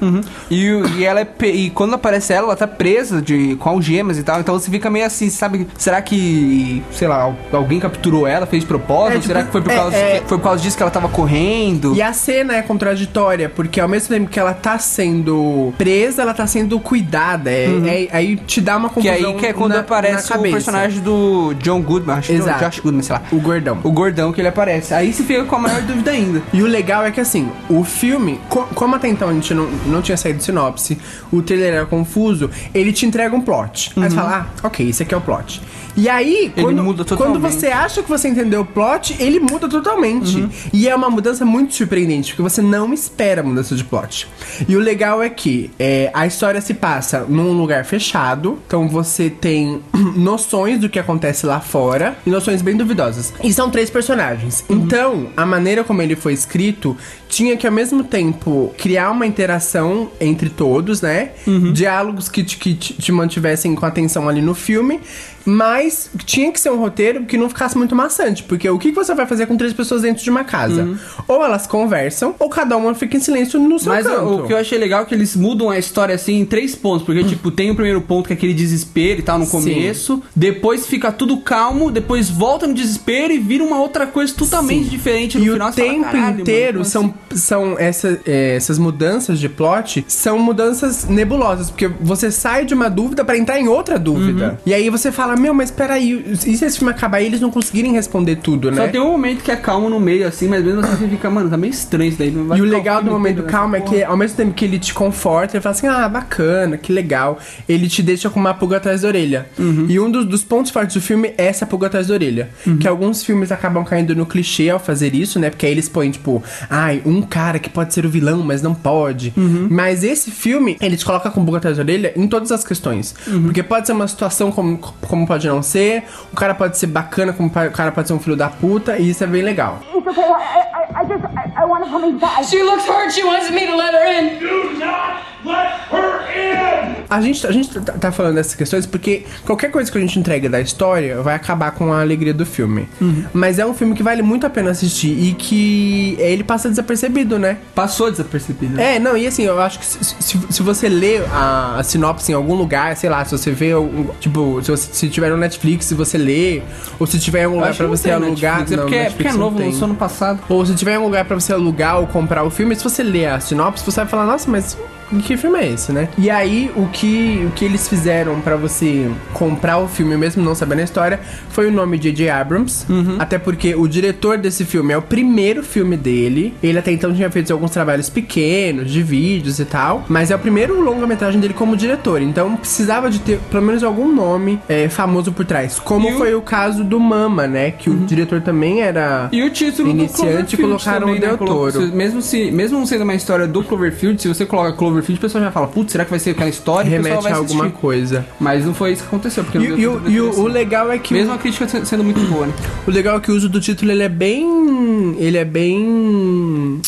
E, 0.50 0.70
o- 0.72 0.88
e 0.98 1.06
ela 1.06 1.22
é 1.22 1.28
e 1.46 1.70
quando 1.70 1.94
aparece 1.96 2.34
ela, 2.34 2.48
ela 2.48 2.56
tá 2.56 2.68
presa 2.68 3.22
de, 3.22 3.56
com 3.56 3.70
algemas 3.70 4.18
e 4.18 4.24
tal. 4.24 4.40
Então 4.40 4.58
você 4.58 4.70
fica 4.70 4.90
meio 4.90 5.06
assim, 5.06 5.30
sabe? 5.30 5.68
Será 5.78 6.02
que, 6.02 6.84
sei 6.92 7.08
lá, 7.08 7.22
al- 7.24 7.36
alguém 7.52 7.80
capturou 7.80 8.28
ela, 8.28 8.46
fez 8.46 8.64
propósito? 8.64 9.12
É, 9.12 9.20
tipo, 9.20 9.28
será 9.28 9.44
que 9.44 9.52
foi 9.52 9.62
por, 9.62 9.72
é- 9.72 9.76
causa, 9.76 9.96
é- 9.96 10.24
foi 10.26 10.38
por 10.38 10.44
causa 10.44 10.62
disso 10.62 10.76
que 10.78 10.84
ela 10.84 10.92
tava 10.92 11.10
correndo? 11.10 11.96
E 11.96 12.02
a 12.02 12.14
cena 12.14 12.56
é 12.56 12.62
contraditória, 12.62 13.50
porque 13.50 13.80
ao 13.80 13.88
mesmo 13.88 14.10
tempo 14.10 14.30
que 14.30 14.40
ela 14.40 14.54
tá 14.54 14.78
sendo 14.78 15.74
presa, 15.78 16.22
ela 16.22 16.34
tá 16.34 16.46
sendo 16.48 16.80
cuidada. 16.80 17.50
É, 17.52 17.66
é- 17.86 18.10
te 18.36 18.62
dá 18.62 18.78
uma 18.78 18.90
que 18.90 18.96
confusão 18.96 19.32
aí 19.32 19.38
que 19.40 19.46
é 19.46 19.54
quando 19.54 19.74
na- 19.74 19.80
aparece 19.80 20.30
na 20.30 20.38
o 20.40 20.42
personagem 20.42 21.02
do 21.02 21.54
John 21.62 21.82
Goodman, 21.82 22.16
acho 22.18 22.28
que 22.30 22.36
é 22.36 22.40
o 22.40 22.44
Exato. 22.44 22.66
Josh 22.66 22.80
Goodman, 22.80 23.04
sei 23.04 23.16
lá. 23.16 23.22
O 23.32 23.40
gordão. 23.40 23.80
O 23.84 23.92
gordão 23.92 24.32
que 24.32 24.42
ele 24.42 24.48
aparece. 24.48 24.94
Aí 24.94 25.12
você 25.14 25.24
fica 25.24 25.44
com 25.46 25.56
a 25.56 25.60
maior 25.60 25.82
dúvida 25.82 26.12
ainda. 26.12 26.42
E 26.54 26.62
o 26.62 26.66
legal 26.68 27.06
é 27.06 27.12
que 27.12 27.20
assim, 27.22 27.50
o 27.70 27.84
filme, 27.84 28.40
co- 28.50 28.68
como 28.76 28.96
até 28.96 29.08
então 29.08 29.30
a 29.30 29.34
gente 29.34 29.54
não, 29.54 29.66
não 29.88 30.02
tinha 30.02 30.18
saído 30.18 30.42
sinopse, 30.44 30.98
o 31.32 31.42
trailer 31.42 31.74
era 31.74 31.86
confuso, 31.86 32.50
ele 32.74 32.92
te 32.94 33.06
entrega 33.06 33.36
um 33.36 33.42
plot. 33.42 33.92
Aí 33.98 34.10
você 34.10 34.16
fala, 34.16 34.48
ah, 34.64 34.68
ok, 34.68 34.90
esse 34.90 35.04
aqui 35.04 35.14
é 35.14 35.18
o 35.18 35.22
plot. 35.22 35.62
E 35.96 36.10
aí, 36.10 36.52
quando, 36.60 37.06
quando 37.16 37.40
você 37.40 37.68
acha 37.68 38.02
que 38.02 38.10
você 38.10 38.28
entendeu 38.28 38.62
o 38.62 38.66
plot, 38.66 39.16
ele 39.20 39.40
muda 39.40 39.70
totalmente. 39.70 40.50
E 40.74 40.88
é 40.90 40.96
uma 40.96 41.08
mudança 41.08 41.46
muito 41.46 41.76
surpreendente, 41.76 42.32
porque 42.34 42.42
você 42.42 42.64
não 42.64 42.92
espera 42.92 43.42
a 43.42 43.44
mudança 43.44 43.76
de 43.76 43.84
plot. 43.84 44.28
E 44.68 44.76
o 44.76 44.80
legal 44.80 45.22
é 45.22 45.30
que 45.30 45.70
é, 45.78 46.10
a 46.12 46.26
história 46.26 46.60
se 46.62 46.74
passa 46.74 47.26
num 47.30 47.54
lugar 47.54 47.86
fechado, 47.86 48.23
então 48.68 48.88
você 48.88 49.30
tem 49.30 49.82
noções 50.16 50.80
do 50.80 50.90
que 50.90 51.00
acontece 51.00 51.46
lá 51.46 51.60
fora, 51.60 52.18
e 52.26 52.30
noções 52.30 52.62
bem 52.62 52.76
duvidosas. 52.76 53.34
E 53.44 53.52
são 53.52 53.70
três 53.70 53.90
personagens. 53.90 54.64
Então, 54.70 55.28
a 55.36 55.46
maneira 55.46 55.84
como 55.84 56.02
ele 56.02 56.16
foi 56.16 56.34
escrito 56.34 56.96
tinha 57.34 57.58
que 57.58 57.66
ao 57.66 57.74
mesmo 57.74 58.04
tempo 58.04 58.74
criar 58.78 59.12
uma 59.12 59.26
interação 59.26 60.10
entre 60.20 60.50
todos, 60.50 61.02
né? 61.02 61.32
Diálogos 61.74 62.30
que, 62.30 62.44
te, 62.44 62.58
que 62.58 62.74
te, 62.76 63.12
mantivessem 63.12 63.74
com 63.76 63.86
atenção 63.86 64.30
ali 64.30 64.42
no 64.42 64.54
filme. 64.54 65.00
Mas 65.46 66.10
tinha 66.26 66.54
que 66.54 66.60
ser 66.60 66.72
um 66.72 66.78
roteiro 66.78 67.26
que 67.26 67.38
não 67.38 67.50
ficasse 67.50 67.78
muito 67.78 67.94
maçante. 67.94 68.44
Porque 68.44 68.70
o 68.70 68.80
que 68.80 68.92
você 68.92 69.14
vai 69.14 69.26
fazer 69.26 69.46
com 69.46 69.58
três 69.58 69.74
pessoas 69.74 70.02
dentro 70.04 70.24
de 70.24 70.30
uma 70.30 70.46
casa? 70.46 70.98
Ou 71.28 71.44
elas 71.44 71.68
conversam, 71.68 72.34
ou 72.40 72.48
cada 72.48 72.78
uma 72.78 72.96
fica 72.96 73.18
em 73.18 73.20
silêncio 73.20 73.60
no 73.60 73.78
seu 73.78 73.92
Mas 73.92 74.06
canto. 74.08 74.36
o, 74.44 74.48
que 74.48 74.54
eu 74.54 74.58
achei 74.58 74.78
legal 74.78 75.02
é 75.02 75.06
que 75.06 75.14
eles 75.14 75.36
mudam 75.36 75.70
a 75.70 75.78
história 75.78 76.16
assim 76.16 76.40
em 76.40 76.46
três 76.46 76.76
pontos. 76.76 77.06
Porque, 77.06 77.26
tipo, 77.26 77.52
tem 77.52 77.70
o 77.72 77.76
primeiro 77.76 78.00
ponto 78.00 78.28
que 78.28 78.34
é 78.34 78.38
aquele 78.38 78.54
desespero 78.54 79.20
e 79.20 79.24
tal 79.24 79.38
no 79.38 79.44
Sim. 79.46 79.52
começo. 79.52 80.24
Depois 80.34 80.88
fica 80.88 81.12
tudo 81.12 81.36
calmo. 81.38 81.92
Depois 81.92 82.30
volta 82.30 82.66
no 82.66 82.74
desespero 82.74 83.34
e 83.34 83.38
vira 83.38 83.66
uma 83.66 83.82
outra 83.82 84.08
coisa 84.08 84.34
totalmente 84.34 84.86
Sim. 84.86 84.90
diferente 84.92 85.38
no 85.38 85.44
E 85.46 85.50
final. 85.52 85.68
o 85.70 85.74
você 85.74 85.82
fala, 85.82 85.92
tempo 85.94 86.04
"Caralho, 86.06 86.26
mano, 86.28 86.40
inteiro 86.40 86.84
como 86.86 87.14
são, 87.36 87.78
essa, 87.78 88.20
é, 88.26 88.56
essas 88.56 88.78
mudanças 88.78 89.40
de 89.40 89.50
plot 89.50 90.04
são 90.08 90.40
mudanças 90.40 91.06
nebulosas, 91.06 91.70
porque 91.70 91.88
você 91.88 92.32
sai 92.32 92.66
de 92.66 92.74
uma 92.74 92.90
dúvida 92.90 93.24
pra 93.24 93.38
entrar 93.38 93.60
em 93.60 93.68
outra 93.68 93.98
dúvida. 94.00 94.52
Uhum. 94.52 94.58
E 94.66 94.74
aí 94.74 94.90
você 94.90 95.12
fala, 95.12 95.36
meu, 95.36 95.54
mas 95.54 95.72
peraí, 95.72 96.34
e 96.46 96.58
se 96.58 96.66
esse 96.66 96.78
filme 96.78 96.92
acabar 96.92 97.22
e 97.22 97.26
eles 97.26 97.42
não 97.42 97.52
conseguirem 97.52 97.94
responder 97.94 98.38
tudo, 98.38 98.72
né? 98.72 98.86
Só 98.86 98.88
tem 98.88 99.02
um 99.02 99.12
momento 99.12 99.44
que 99.44 99.52
é 99.52 99.56
calmo 99.56 99.90
no 99.90 100.00
meio, 100.00 100.28
assim, 100.28 100.48
mas 100.48 100.64
mesmo 100.64 100.82
assim 100.82 100.96
você 100.96 101.08
fica, 101.08 101.30
mano, 101.30 101.50
tá 101.50 101.58
meio 101.58 101.72
estranho 101.72 102.10
isso 102.10 102.18
daí. 102.18 102.30
E 102.30 102.62
o 102.62 102.66
legal 102.66 103.02
do 103.02 103.12
momento 103.12 103.44
calmo 103.44 103.76
é 103.76 103.82
que, 103.82 104.00
porra. 104.00 104.08
ao 104.08 104.18
mesmo 104.18 104.38
tempo 104.38 104.54
que 104.54 104.66
ele 104.66 104.80
te 104.80 104.94
conforta, 104.94 105.56
ele 105.56 105.62
fala 105.62 105.76
assim: 105.76 105.88
ah, 105.88 106.08
bacana, 106.08 106.78
que 106.78 106.92
legal. 106.92 107.40
Ele 107.68 107.88
te 107.88 108.02
deixa 108.02 108.30
com 108.30 108.40
uma 108.40 108.54
pulga 108.54 108.78
atrás 108.78 109.02
da 109.02 109.08
orelha. 109.08 109.48
Uhum. 109.58 109.86
E 109.90 110.00
um 110.00 110.10
dos, 110.10 110.26
dos 110.26 110.44
pontos 110.44 110.72
fortes 110.72 110.96
do 110.96 111.02
filme 111.02 111.34
é 111.38 111.46
essa 111.46 111.66
pulga 111.66 111.88
atrás 111.88 112.08
da 112.08 112.14
orelha. 112.14 112.50
Uhum. 112.66 112.78
Que 112.78 112.88
alguns 112.88 113.24
filmes 113.24 113.52
acabam 113.52 113.84
caindo 113.84 114.16
no 114.16 114.26
clichê 114.26 114.70
ao 114.70 114.80
fazer 114.80 115.16
isso, 115.16 115.40
né? 115.40 115.50
Porque 115.50 115.66
aí 115.66 115.72
eles 115.72 115.90
põem, 115.90 116.12
tipo, 116.12 116.44
ai, 116.70 117.02
um 117.06 117.22
cara 117.24 117.60
que 117.60 117.70
pode 117.70 117.94
ser 117.94 118.06
o 118.06 118.10
vilão, 118.10 118.44
mas 118.44 118.62
não 118.62 118.74
pode. 118.74 119.34
Uhum. 119.36 119.68
Mas 119.70 120.04
esse 120.04 120.32
filme, 120.32 120.78
ele 120.82 120.98
te 120.98 121.06
coloca 121.06 121.30
com 121.30 121.44
pulga 121.44 121.58
atrás 121.58 121.78
da 121.78 121.84
orelha 121.84 122.14
em 122.16 122.28
todas 122.28 122.52
as 122.52 122.64
questões. 122.64 123.16
Uhum. 123.28 123.44
Porque 123.44 123.64
pode 123.64 123.88
ser 123.88 123.94
uma 123.94 124.08
situação 124.08 124.52
como, 124.52 124.78
como 124.78 125.28
pode 125.28 125.48
não 125.48 125.62
ser, 125.62 126.04
o 126.32 126.36
cara 126.36 126.54
pode 126.54 126.78
ser 126.78 126.88
bacana, 126.88 127.34
como 127.34 127.50
o 127.50 127.52
cara 127.52 127.92
pode 127.92 128.08
ser 128.08 128.14
um 128.14 128.20
filho 128.20 128.36
da 128.36 128.50
puta, 128.50 128.98
e 128.98 129.10
isso 129.10 129.24
é 129.24 129.28
bem 129.28 129.42
legal. 129.42 129.80
It's 129.96 130.08
okay. 130.08 130.24
I, 130.24 130.60
I, 130.74 131.04
I 131.04 131.08
just, 131.08 131.24
I, 131.24 131.64
I 131.64 131.66
want 131.66 131.86
to 131.86 131.90
come 131.90 132.06
inside. 132.08 132.46
She 132.46 132.62
looks 132.62 132.86
hurt. 132.86 133.12
She 133.12 133.24
wants 133.24 133.50
me 133.52 133.66
to 133.68 133.76
let 133.76 133.94
her 133.94 134.06
in. 134.06 134.40
Do 134.40 134.80
not 134.80 135.24
let 135.46 135.72
her 135.92 136.28
in! 136.32 136.93
A 137.16 137.22
gente, 137.22 137.46
a 137.48 137.52
gente 137.52 137.70
tá, 137.80 137.94
tá 137.94 138.12
falando 138.12 138.36
dessas 138.36 138.56
questões 138.56 138.86
porque 138.86 139.24
qualquer 139.46 139.72
coisa 139.72 139.92
que 139.92 139.98
a 139.98 140.02
gente 140.02 140.18
entrega 140.20 140.50
da 140.50 140.60
história 140.60 141.22
vai 141.22 141.36
acabar 141.36 141.72
com 141.72 141.94
a 141.94 142.02
alegria 142.02 142.34
do 142.34 142.46
filme. 142.46 142.88
Mas 143.34 143.60
é 143.60 143.66
um 143.66 143.74
filme 143.74 143.94
que 143.96 144.04
vale 144.04 144.22
muito 144.22 144.46
a 144.46 144.50
pena 144.50 144.72
assistir 144.72 145.10
e 145.12 145.34
que 145.34 146.16
ele 146.20 146.44
passa 146.44 146.70
desapercebido, 146.70 147.38
né? 147.38 147.58
Passou 147.76 148.10
desapercebido. 148.10 148.80
É, 148.80 149.00
não, 149.00 149.16
e 149.16 149.28
assim, 149.28 149.44
eu 149.44 149.60
acho 149.62 149.80
que 149.80 149.86
se, 149.86 150.04
se, 150.04 150.40
se 150.50 150.64
você 150.64 150.90
lê 150.90 151.20
a, 151.32 151.78
a 151.80 151.84
sinopse 151.84 152.32
em 152.32 152.36
algum 152.36 152.56
lugar, 152.56 152.96
sei 152.98 153.10
lá, 153.10 153.24
se 153.26 153.32
você 153.38 153.52
vê, 153.52 153.72
algum- 153.72 154.06
tipo, 154.20 154.62
se, 154.64 154.72
você, 154.72 154.90
se 154.94 155.10
tiver 155.10 155.30
no 155.30 155.38
Netflix, 155.38 155.86
se 155.86 155.94
você 155.94 156.18
lê, 156.18 156.62
ou 157.00 157.06
se 157.06 157.20
tiver 157.20 157.42
em 157.42 157.46
algum 157.46 157.58
Eu 157.58 157.62
lugar 157.62 157.76
pra 157.76 157.88
você 157.88 158.10
alugar. 158.12 158.60
Netflix, 158.60 158.72
é 158.72 158.76
não, 158.76 158.84
porque, 158.84 158.96
é, 158.96 159.04
porque 159.06 159.24
é 159.24 159.26
Netflix 159.26 159.34
não 159.34 159.40
novo, 159.40 159.58
tem. 159.58 159.68
lançou 159.72 159.88
no 159.88 159.96
passado. 159.96 160.40
Ou 160.50 160.66
se 160.66 160.74
tiver 160.76 160.98
um 161.00 161.04
lugar 161.04 161.26
pra 161.26 161.36
você 161.40 161.54
alugar 161.54 162.00
ou 162.00 162.08
comprar 162.08 162.44
o 162.44 162.50
filme, 162.50 162.76
se 162.76 162.84
você 162.84 163.04
ler 163.04 163.28
a 163.28 163.40
sinopse, 163.40 163.84
você 163.86 164.02
vai 164.02 164.08
falar, 164.10 164.26
nossa, 164.26 164.50
mas 164.50 164.78
que 165.22 165.38
filme 165.38 165.60
é 165.60 165.72
esse, 165.72 165.92
né? 165.92 166.08
E 166.18 166.30
aí, 166.30 166.72
o 166.76 166.88
que, 166.88 167.44
o 167.48 167.52
que 167.52 167.66
eles 167.66 167.88
fizeram 167.88 168.40
pra 168.42 168.56
você 168.56 169.10
comprar 169.34 169.78
o 169.80 169.88
filme, 169.88 170.16
mesmo 170.18 170.44
não 170.44 170.56
sabendo 170.56 170.80
a 170.80 170.84
história, 170.84 171.20
foi 171.50 171.68
o 171.68 171.72
nome 171.72 171.98
de 171.98 172.10
J.J. 172.12 172.30
Abrams. 172.30 172.86
Até 173.20 173.38
porque 173.38 173.76
o 173.76 173.88
diretor 173.88 174.38
desse 174.38 174.66
filme 174.66 174.94
é 174.94 174.98
o 174.98 175.02
primeiro 175.02 175.64
filme 175.64 175.96
dele. 175.98 176.54
Ele 176.62 176.78
até 176.78 176.92
então 176.92 177.14
tinha 177.14 177.30
feito 177.30 177.52
alguns 177.54 177.72
trabalhos 177.72 178.10
pequenos, 178.10 178.92
de 178.92 179.02
vídeos 179.04 179.60
e 179.60 179.66
tal. 179.66 180.06
Mas 180.08 180.32
é 180.32 180.36
o 180.36 180.40
primeiro 180.40 180.82
longa-metragem 180.82 181.40
dele 181.40 181.54
como 181.54 181.76
diretor. 181.76 182.22
Então 182.22 182.56
precisava 182.56 183.10
de 183.10 183.20
ter 183.20 183.40
pelo 183.52 183.64
menos 183.64 183.84
algum 183.84 184.12
nome 184.14 184.60
é, 184.68 184.88
famoso 184.90 185.32
por 185.32 185.46
trás. 185.46 185.80
Como 185.80 186.10
E 186.10 186.14
o- 186.14 186.18
foi 186.18 186.36
o 186.36 186.42
caso 186.42 186.84
do 186.84 187.00
Mama, 187.00 187.48
né? 187.48 187.72
Que 187.72 187.90
o 187.90 187.96
diretor 187.96 188.42
também 188.42 188.82
era. 188.82 189.30
E 189.32 189.44
o 189.44 189.50
título 189.50 189.90
Iniciante 189.90 190.56
do 190.56 190.58
Cloverfield 190.58 190.58
colocaram 190.58 191.00
também, 191.08 191.18
o 191.18 191.22
Del 191.22 191.32
né? 191.32 191.38
Toro. 191.38 191.82
Mesmo, 191.94 192.22
se, 192.22 192.52
mesmo 192.52 192.80
não 192.80 192.86
sendo 192.86 193.04
uma 193.04 193.16
história 193.16 193.48
do 193.48 193.64
Cloverfield, 193.64 194.22
se 194.22 194.28
você 194.28 194.46
coloca 194.46 194.74
Cloverfield, 194.74 195.03
o 195.12 195.18
pessoal 195.18 195.44
já 195.44 195.52
fala, 195.52 195.68
putz, 195.68 195.92
será 195.92 196.06
que 196.06 196.10
vai 196.12 196.20
ser 196.20 196.32
aquela 196.32 196.50
história? 196.50 196.90
Remete 196.90 197.28
a 197.28 197.36
alguma 197.36 197.70
coisa. 197.70 198.26
Mas 198.40 198.66
não 198.66 198.74
foi 198.74 198.94
isso 198.94 199.02
que 199.04 199.08
aconteceu, 199.08 199.44
porque 199.44 199.58
E, 199.58 199.62
e 199.82 199.88
o- 199.88 200.02
e 200.10 200.22
o, 200.22 200.48
legal 200.48 200.92
é 200.92 200.98
que 200.98 201.14
Mesmo 201.14 201.32
o, 201.32 201.36
a 201.36 201.38
crítica 201.38 201.68
se- 201.68 201.86
sendo 201.86 202.04
muito 202.04 202.22
boa, 202.22 202.46
né? 202.48 202.54
o 202.88 202.92
legal 202.92 203.18
é 203.18 203.20
que 203.20 203.32
o 203.32 203.36
uso 203.36 203.50
do 203.50 203.60
título 203.60 203.92
ele 203.92 204.04
é 204.04 204.10
bem, 204.10 205.16
ele 205.20 205.38
é 205.38 205.46
bem, 205.46 206.82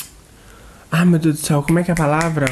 ah 0.91 1.05
meu 1.05 1.19
Deus 1.19 1.35
do 1.39 1.45
céu, 1.45 1.63
como 1.63 1.79
é 1.79 1.83
que 1.83 1.91
é 1.91 1.93
a 1.93 1.97
palavra? 1.97 2.45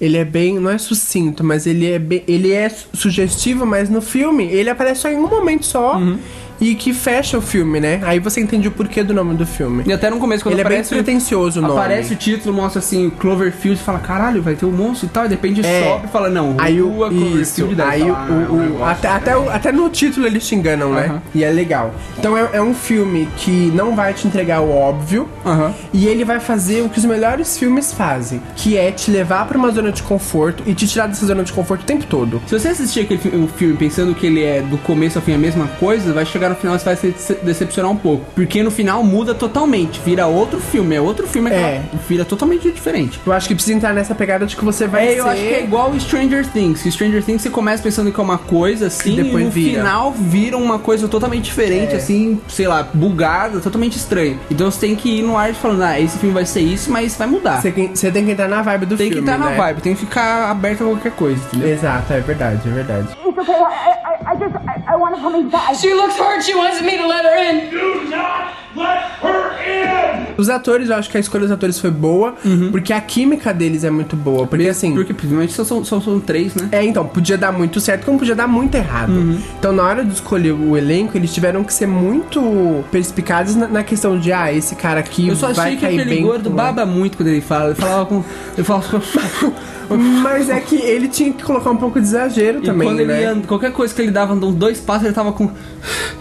Ele 0.00 0.16
é 0.16 0.24
bem, 0.24 0.58
não 0.58 0.70
é 0.70 0.78
sucinto, 0.78 1.44
mas 1.44 1.66
ele 1.66 1.86
é 1.90 1.98
bem, 1.98 2.24
ele 2.26 2.52
é 2.52 2.68
su- 2.70 2.88
sugestivo, 2.94 3.66
mas 3.66 3.90
no 3.90 4.00
filme 4.00 4.44
ele 4.44 4.70
aparece 4.70 5.02
só 5.02 5.08
em 5.10 5.16
um 5.16 5.28
momento 5.28 5.66
só 5.66 5.96
Uhum. 5.98 6.18
E 6.60 6.74
que 6.74 6.92
fecha 6.92 7.38
o 7.38 7.40
filme, 7.40 7.80
né? 7.80 8.00
Aí 8.02 8.18
você 8.18 8.40
entende 8.40 8.68
o 8.68 8.70
porquê 8.70 9.02
do 9.02 9.14
nome 9.14 9.34
do 9.34 9.46
filme. 9.46 9.82
E 9.86 9.92
até 9.92 10.10
no 10.10 10.18
começo, 10.18 10.42
quando 10.44 10.54
Ele 10.54 10.60
é 10.60 10.64
bem 10.64 10.72
aparece, 10.78 10.94
pretencioso 10.94 11.58
o 11.58 11.62
nome. 11.62 11.74
aparece 11.74 12.12
o 12.12 12.16
título, 12.16 12.54
mostra 12.54 12.78
assim, 12.80 13.10
Cloverfield, 13.10 13.80
fala, 13.80 13.98
caralho, 13.98 14.42
vai 14.42 14.54
ter 14.54 14.66
um 14.66 14.70
monstro 14.70 15.06
e 15.06 15.10
tal, 15.10 15.24
e 15.24 15.28
de 15.28 15.34
repente 15.34 15.64
É. 15.64 15.84
sobe 15.84 16.06
e 16.06 16.08
fala, 16.10 16.28
não, 16.28 16.54
Aí 16.58 16.80
o, 16.82 16.88
rua 16.88 17.08
isso, 17.12 17.64
Cloverfield, 17.64 17.82
aí 17.82 18.02
o, 18.02 18.14
fala, 18.14 18.18
"Ah, 18.18 18.28
é 18.30 18.32
um 18.32 18.54
o- 18.54 18.60
negócio". 18.60 18.84
até, 18.86 19.08
até, 19.08 19.36
o- 19.36 19.50
até 19.50 19.72
no 19.72 19.88
título 19.88 20.26
eles 20.26 20.46
te 20.46 20.54
enganam, 20.54 20.92
né? 20.92 21.06
Aham. 21.06 21.22
E 21.34 21.44
é 21.44 21.50
legal. 21.50 21.94
Então 22.18 22.36
é, 22.36 22.48
é 22.52 22.62
um 22.62 22.74
filme 22.74 23.28
que 23.36 23.72
não 23.74 23.94
vai 23.96 24.12
te 24.12 24.26
entregar 24.26 24.60
o 24.60 24.70
óbvio 24.70 25.28
Aham. 25.46 25.72
e 25.92 26.06
ele 26.06 26.24
vai 26.24 26.40
fazer 26.40 26.82
o 26.82 26.88
que 26.88 26.98
os 26.98 27.04
melhores 27.04 27.56
filmes 27.58 27.92
fazem, 27.92 28.40
que 28.56 28.76
é 28.76 28.90
te 28.92 29.10
levar 29.10 29.46
pra 29.46 29.56
uma 29.56 29.70
zona 29.70 29.90
de 29.92 30.02
conforto 30.02 30.62
e 30.66 30.74
te 30.74 30.86
tirar 30.86 31.06
dessa 31.06 31.24
zona 31.24 31.42
de 31.42 31.52
conforto 31.52 31.82
o 31.82 31.84
tempo 31.84 32.04
todo. 32.06 32.40
Se 32.46 32.58
você 32.58 32.68
assistir 32.68 33.00
aquele 33.00 33.20
fi- 33.20 33.28
o 33.34 33.46
filme 33.48 33.76
pensando 33.76 34.14
que 34.14 34.26
ele 34.26 34.42
é 34.42 34.60
do 34.60 34.76
começo 34.78 35.18
ao 35.18 35.24
fim 35.24 35.32
a 35.34 35.38
mesma 35.38 35.66
coisa, 35.78 36.12
vai 36.12 36.26
chegar 36.26 36.49
no 36.50 36.56
final 36.56 36.76
e 36.76 36.78
você 36.78 36.84
vai 36.84 36.96
se 36.96 37.34
decepcionar 37.42 37.90
um 37.90 37.96
pouco. 37.96 38.24
Porque 38.34 38.62
no 38.62 38.70
final 38.70 39.02
muda 39.02 39.34
totalmente, 39.34 40.00
vira 40.04 40.26
outro 40.26 40.60
filme, 40.60 40.94
é 40.96 41.00
outro 41.00 41.26
filme, 41.26 41.50
É. 41.50 41.54
aquela- 41.54 42.02
vira 42.08 42.24
totalmente 42.24 42.70
diferente. 42.70 43.20
Eu 43.24 43.32
acho 43.32 43.48
que 43.48 43.54
precisa 43.54 43.76
entrar 43.76 43.92
nessa 43.94 44.14
pegada 44.14 44.46
de 44.46 44.56
que 44.56 44.64
você 44.64 44.86
vai 44.86 45.06
É, 45.06 45.10
ser... 45.12 45.18
eu 45.18 45.26
acho 45.26 45.40
que 45.42 45.54
é 45.54 45.62
igual 45.62 45.90
o 45.90 46.00
Stranger 46.00 46.46
Things. 46.46 46.82
Que 46.82 46.90
Stranger 46.90 47.22
Things 47.22 47.42
você 47.42 47.50
começa 47.50 47.82
pensando 47.82 48.10
que 48.12 48.20
é 48.20 48.22
uma 48.22 48.38
coisa 48.38 48.86
assim, 48.88 49.10
E 49.16 49.20
e, 49.20 49.22
depois 49.24 49.44
no 49.44 49.50
vira. 49.50 49.78
final 49.80 50.12
vira 50.12 50.56
uma 50.56 50.78
coisa 50.78 51.08
totalmente 51.08 51.44
diferente, 51.44 51.94
É. 51.94 51.96
assim, 51.96 52.40
sei 52.48 52.66
lá, 52.66 52.82
bugada, 52.92 53.60
totalmente 53.60 53.96
estranha. 53.96 54.38
Então 54.50 54.70
você 54.70 54.80
tem 54.80 54.96
que 54.96 55.18
ir 55.18 55.22
no 55.22 55.36
ar 55.36 55.52
falando, 55.54 55.82
ah, 55.82 56.00
esse 56.00 56.18
filme 56.18 56.34
vai 56.34 56.44
ser 56.46 56.60
isso, 56.60 56.90
mas 56.90 57.16
vai 57.16 57.26
mudar. 57.26 57.60
Você, 57.60 57.70
tem- 57.70 57.94
você 57.94 58.10
tem 58.10 58.24
que 58.24 58.32
entrar 58.32 58.48
na 58.48 58.62
vibe 58.62 58.86
do 58.86 58.96
tem 58.96 59.08
filme, 59.10 59.22
que 59.22 59.30
estar 59.30 59.38
na 59.38 59.50
né? 59.50 59.56
vibe, 59.56 59.80
tem 59.82 59.94
que 59.94 60.00
ficar 60.00 60.50
aberto 60.50 60.82
a 60.82 60.86
qualquer 60.86 61.12
coisa, 61.12 61.40
entendeu? 61.52 61.68
Exato, 61.72 62.12
é 62.12 62.20
verdade, 62.20 62.60
é 62.68 62.70
verdade. 62.72 63.08
It's 63.26 63.38
okay. 63.38 63.54
I, 63.54 63.60
I, 63.60 64.34
I 64.34 64.38
just, 64.38 64.54
I, 65.00 65.04
I 65.04 65.10
want 65.10 65.14
to 65.16 65.20
come 65.20 65.36
inside. 65.36 65.76
She 65.76 65.94
looks 65.94 66.16
hurt. 66.18 66.42
She 66.44 66.54
wants 66.54 66.80
me 66.82 66.96
to 66.96 67.06
let 67.06 67.24
her 67.24 67.36
in. 67.36 67.70
Do 67.70 68.10
not 68.10 68.54
let 68.76 69.02
her 69.22 69.50
in! 69.66 70.34
Os 70.36 70.48
atores, 70.48 70.88
eu 70.88 70.96
acho 70.96 71.10
que 71.10 71.16
a 71.16 71.20
escolha 71.20 71.42
dos 71.42 71.52
atores 71.52 71.78
foi 71.78 71.90
boa, 71.90 72.34
porque 72.70 72.92
a 72.92 73.00
química 73.00 73.52
deles 73.52 73.84
é 73.84 73.90
muito 73.90 74.16
boa. 74.16 74.46
Porque 74.46 74.68
assim. 74.68 74.94
Porque 74.94 75.12
principalmente 75.12 75.52
só 75.52 75.64
são, 75.64 75.84
só 75.84 76.00
são 76.00 76.18
três, 76.20 76.54
né? 76.54 76.68
É, 76.72 76.84
então, 76.84 77.06
podia 77.06 77.36
dar 77.36 77.52
muito 77.52 77.80
certo, 77.80 78.04
como 78.04 78.18
podia 78.18 78.34
dar 78.34 78.46
muito 78.46 78.74
errado. 78.74 79.12
Então, 79.58 79.72
na 79.72 79.82
hora 79.82 80.04
de 80.04 80.12
escolher 80.14 80.52
o 80.52 80.76
elenco, 80.76 81.16
eles 81.16 81.32
tiveram 81.32 81.64
que 81.64 81.72
ser 81.74 81.86
muito 81.86 82.84
perspicazes 82.90 83.56
na, 83.56 83.68
na 83.68 83.82
questão 83.84 84.18
de, 84.18 84.32
ah, 84.32 84.52
esse 84.52 84.74
cara 84.74 85.00
aqui 85.00 85.28
Eu 85.28 85.36
só 85.36 85.52
vai 85.52 85.66
achei 85.66 85.76
que 85.76 85.82
cair 85.86 86.00
aquele 86.00 86.14
bem. 86.16 86.22
gordo 86.24 86.48
baba 86.50 86.86
muito 86.86 87.16
quando 87.16 87.28
ele 87.28 87.40
fala. 87.40 87.66
Ele 87.70 87.74
falava 87.74 88.06
com. 88.06 88.24
Ele 88.56 88.64
falava 88.64 88.88
com. 88.88 89.00
Mas 89.96 90.48
é 90.48 90.60
que 90.60 90.76
ele 90.76 91.08
tinha 91.08 91.32
que 91.32 91.42
colocar 91.42 91.70
um 91.70 91.76
pouco 91.76 92.00
de 92.00 92.06
exagero 92.06 92.58
E 92.58 92.62
também, 92.62 92.88
quando 92.88 93.00
ele 93.00 93.12
né? 93.12 93.22
ia, 93.22 93.36
qualquer 93.46 93.72
coisa 93.72 93.94
que 93.94 94.00
ele 94.02 94.10
dava 94.10 94.34
uns 94.34 94.54
dois 94.54 94.80
passos, 94.80 95.04
ele 95.06 95.14
tava 95.14 95.32
com. 95.32 95.50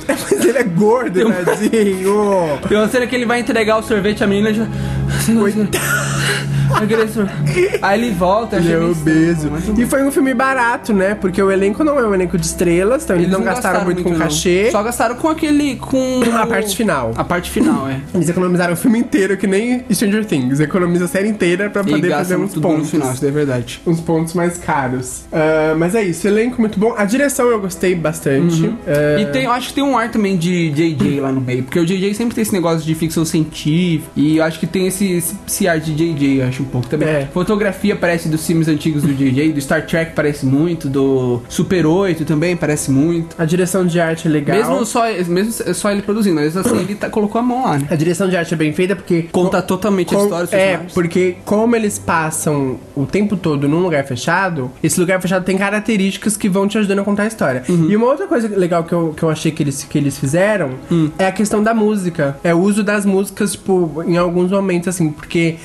Mas 0.08 0.46
ele 0.46 0.58
é 0.58 0.64
gordo, 0.64 1.32
tadinho. 1.46 2.60
Tem 2.68 2.78
uma 2.78 2.88
cena 2.88 3.06
que 3.06 3.16
ele 3.16 3.26
vai 3.26 3.40
entregar 3.40 3.78
o 3.78 3.84
sorvete 3.84 4.24
à 4.24 4.28
menina 4.28 4.50
e 4.50 4.54
já. 4.56 4.64
Eu 4.64 6.19
sorvete. 6.70 7.80
Aí 7.82 8.00
ele 8.00 8.12
volta, 8.12 8.58
Ele 8.58 8.72
é 8.72 8.80
obeso. 8.80 9.50
E 9.78 9.86
foi 9.86 10.04
um 10.04 10.12
filme 10.12 10.34
barato, 10.34 10.94
né? 10.94 11.16
Porque 11.16 11.42
o 11.42 11.52
elenco 11.52 11.84
não 11.84 12.00
é 12.00 12.08
um 12.08 12.14
elenco 12.14 12.38
de 12.38 12.46
estrelas, 12.46 13.04
então 13.04 13.16
eles, 13.16 13.30
não, 13.30 13.42
gastaram, 13.42 13.84
muito 13.86 14.04
com 14.04 14.12
não. 14.12 14.20
cachê. 14.20 14.70
Só 14.72 14.84
gastaram 14.84 15.16
com 15.16 15.28
aquele. 15.30 15.76
com. 15.78 16.22
A 16.34 16.46
parte 16.46 16.76
final. 16.76 17.14
A 17.16 17.24
parte 17.24 17.50
final, 17.50 17.88
é. 17.90 18.00
Eles 18.14 18.30
economizaram 18.30 18.74
o 18.74 18.78
filme 18.78 19.00
inteiro, 19.00 19.38
que 19.38 19.48
nem 19.48 19.84
Stranger 19.92 20.26
Things. 20.26 20.60
Economiza 20.60 21.06
a 21.06 21.08
série 21.08 21.28
inteira 21.28 21.70
pra 21.70 21.84
poder 21.84 22.10
fazer 22.12 22.36
uns 22.38 22.54
no 22.54 22.62
pontos. 22.62 22.90
final, 22.90 23.12
isso 23.14 23.26
é 23.26 23.32
verdade. 23.32 23.82
Uns 23.86 24.00
pontos 24.00 24.34
mais 24.34 24.58
caros. 24.58 25.24
Ah, 25.32 25.76
mas 25.78 25.96
é 25.96 26.04
isso, 26.04 26.28
elenco 26.28 26.60
muito 26.60 26.80
bom. 26.80 26.94
A 26.98 27.06
direção 27.06 27.48
eu 27.48 27.60
gostei 27.60 27.96
bastante. 27.96 28.74
Ah, 28.88 29.20
E 29.22 29.26
tem, 29.28 29.46
eu 29.46 29.52
acho 29.52 29.70
que 29.70 29.74
tem 29.76 29.84
um 29.84 29.98
ar 29.98 30.12
também 30.12 30.38
de 30.38 30.70
JJ 30.72 31.20
lá 31.20 31.32
no 31.32 31.42
meio, 31.42 31.64
porque 31.64 31.80
o 31.80 31.86
JJ 31.86 32.14
sempre 32.14 32.36
tem 32.36 32.42
esse 32.42 32.54
negócio 32.54 32.86
de 32.86 32.94
ficção 32.96 33.26
científica, 33.26 34.10
e 34.16 34.38
eu 34.38 34.44
acho 34.44 34.60
que 34.60 34.68
tem 34.68 34.88
esse, 34.88 35.12
esse, 35.12 35.36
esse 35.48 35.68
ar 35.68 35.80
de 35.80 35.94
JJ, 35.94 36.40
eu 36.42 36.48
um 36.62 36.66
pouco 36.66 36.88
também. 36.88 37.08
É. 37.08 37.28
Fotografia 37.34 37.96
parece 37.96 38.28
dos 38.30 38.46
filmes 38.46 38.68
antigos 38.68 39.04
do 39.04 39.14
JJ, 39.14 39.52
do 39.54 39.62
Star 39.62 39.86
Trek 39.86 40.14
parece 40.16 40.46
muito, 40.46 40.88
do 40.90 41.42
Super 41.50 41.86
8 41.86 42.26
também 42.26 42.56
parece 42.56 42.92
muito. 42.92 43.36
A 43.38 43.46
direção 43.46 43.86
de 43.86 44.00
arte 44.00 44.28
é 44.28 44.32
legal. 44.32 44.58
Mesmo 44.58 44.86
só, 44.86 45.04
mesmo 45.28 45.52
só 45.74 45.92
ele 45.92 46.02
produzindo, 46.02 46.36
mas 46.36 46.56
assim, 46.56 46.78
ele 46.80 46.96
tá- 46.96 47.10
colocou 47.10 47.40
a 47.40 47.44
mão 47.44 47.64
lá, 47.64 47.78
né? 47.78 47.88
A 47.90 47.96
direção 47.96 48.28
de 48.30 48.36
arte 48.38 48.54
é 48.54 48.58
bem 48.58 48.74
feita 48.74 48.96
porque. 48.96 49.24
Conta 49.32 49.62
totalmente 49.62 50.14
a 50.14 50.18
Com- 50.18 50.24
história 50.24 50.46
dos 50.46 50.54
é, 50.54 50.78
porque 50.94 51.38
como 51.46 51.76
eles 51.76 51.98
passam 52.00 52.80
o 52.96 53.06
tempo 53.06 53.36
todo 53.38 53.68
num 53.68 53.80
lugar 53.82 54.04
fechado, 54.06 54.72
esse 54.84 55.00
lugar 55.00 55.22
fechado 55.22 55.44
tem 55.46 55.58
características 55.58 56.36
que 56.38 56.50
vão 56.50 56.68
te 56.68 56.78
ajudando 56.78 57.00
a 57.00 57.04
contar 57.04 57.24
a 57.24 57.28
história. 57.28 57.64
Uhum. 57.70 57.88
E 57.90 57.96
uma 57.96 58.08
outra 58.08 58.28
coisa 58.28 58.48
legal 58.48 58.84
que 58.84 58.94
eu, 58.94 59.14
que 59.16 59.24
eu 59.24 59.30
achei 59.30 59.52
que 59.52 59.64
eles, 59.64 59.84
que 59.84 59.98
eles 59.98 60.18
fizeram 60.18 60.72
Hum. 60.92 61.10
é 61.18 61.26
a 61.28 61.32
questão 61.32 61.62
da 61.64 61.74
música. 61.74 62.38
É 62.44 62.54
o 62.54 62.60
uso 62.60 62.84
das 62.84 63.06
músicas, 63.06 63.54
tipo, 63.54 64.04
em 64.06 64.18
alguns 64.18 64.52
momentos, 64.52 64.88
assim, 64.88 65.10
porque 65.12 65.56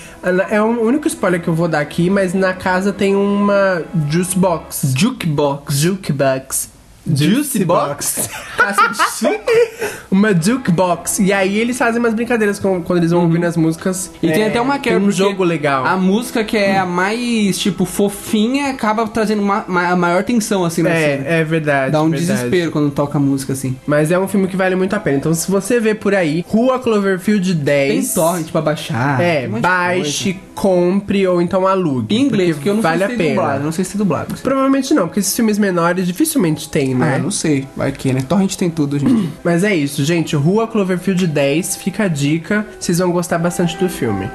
é 0.51 0.61
o 0.85 0.89
único 0.89 1.07
spoiler 1.09 1.41
que 1.41 1.49
eu 1.49 1.55
vou 1.55 1.67
dar 1.69 1.81
aqui, 1.81 2.09
mas 2.11 2.35
na 2.35 2.53
casa 2.53 2.93
tem 2.93 3.15
uma 3.17 3.83
juice 4.11 4.37
box. 4.39 4.93
Jukebox. 4.97 5.75
Jukebox. 5.79 6.75
Juice 7.07 7.63
box? 7.67 8.31
uma 10.11 10.33
jukebox. 10.35 11.19
E 11.19 11.33
aí 11.35 11.59
eles 11.59 11.77
fazem 11.77 12.01
umas 12.01 12.15
brincadeiras 12.15 12.59
com- 12.59 12.81
quando 12.83 12.99
eles 13.01 13.11
vão 13.11 13.23
ouvindo 13.25 13.45
as 13.45 13.57
músicas. 13.59 14.07
Uhum. 14.23 14.31
E 14.31 14.33
tem 14.33 14.43
É, 14.45 14.49
até 14.49 14.61
uma 14.61 14.79
quebra. 14.79 14.99
Tem 15.01 15.09
um 15.09 15.13
jogo 15.13 15.45
legal. 15.45 15.85
A 15.85 15.97
música 15.97 16.43
que 16.45 16.57
é 16.57 16.79
a 16.79 16.87
mais, 16.87 17.59
tipo, 17.59 17.85
fofinha 17.85 18.71
acaba 18.71 19.07
trazendo 19.07 19.43
uma, 19.43 19.65
ma- 19.69 19.89
a 19.89 19.97
maior 19.97 20.23
tensão, 20.25 20.65
assim, 20.65 20.83
na 20.83 20.91
cena. 20.91 21.27
É, 21.29 21.41
é 21.41 21.45
verdade. 21.45 21.93
Dá 21.93 22.01
um 22.03 22.09
verdade. 22.09 22.33
desespero 22.33 22.71
quando 22.71 22.91
toca 22.91 23.19
a 23.19 23.21
música, 23.21 23.53
assim. 23.53 23.77
Mas 23.87 24.11
é 24.11 24.19
um 24.19 24.27
filme 24.27 24.47
que 24.49 24.57
vale 24.57 24.75
muito 24.75 24.95
a 24.95 25.01
pena. 25.01 25.19
Então, 25.19 25.35
se 25.35 25.51
você 25.51 25.79
vê 25.79 25.95
por 25.95 26.15
aí, 26.15 26.45
Rua 26.49 26.79
Cloverfield 26.79 27.53
10. 27.55 27.93
Tem 28.07 28.15
torrent 28.15 28.51
pra 28.51 28.63
baixar. 28.63 29.21
É, 29.21 29.43
tem 29.43 29.61
baixe, 29.61 30.39
compre 30.55 31.27
ou 31.27 31.43
então 31.43 31.67
alugue. 31.67 32.15
Em 32.17 32.23
inglês, 32.23 32.57
porque 32.57 32.71
eu 32.71 32.75
não 32.75 32.83
vale 32.83 32.99
sei 32.99 33.05
a 33.07 33.09
tem 33.09 33.17
pena. 33.19 33.35
dublado. 33.35 33.65
Não 33.65 33.73
sei 33.73 33.85
se 33.85 33.91
tem 33.93 33.99
dublado. 33.99 34.35
Provavelmente 34.43 34.95
não, 34.95 35.07
porque 35.09 35.21
esses 35.21 35.35
filmes 35.35 35.59
menores 35.59 36.07
dificilmente 36.07 36.69
tem, 36.69 36.95
né? 36.95 37.17
Ah, 37.17 37.19
não 37.19 37.31
sei. 37.31 37.67
Vai 37.77 37.93
que, 37.93 38.13
né? 38.13 38.23
Torrent 38.29 38.55
tem 38.57 38.71
tudo, 38.71 38.99
gente. 38.99 39.31
Mas 39.45 39.65
é 39.65 39.75
isso, 39.75 40.05
gente. 40.05 40.35
Rua 40.37 40.67
Cloverfield 40.69 41.27
10, 41.27 41.77
fica 41.77 42.05
a 42.05 42.09
dica. 42.09 42.67
Vocês 42.79 42.99
vão 42.99 43.11
gostar 43.11 43.39
bastante 43.39 43.77
do 43.77 43.89
filme. 43.89 44.29